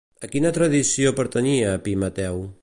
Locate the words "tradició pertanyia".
0.55-1.77